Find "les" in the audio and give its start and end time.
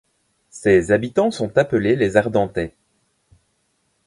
1.95-2.17